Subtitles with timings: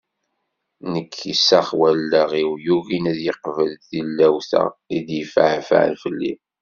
[0.91, 4.63] Nekk isax wallaɣ-iw yugin ad yeqbel tilawt-a
[4.95, 6.33] i d-yefɛefɛen fell-i.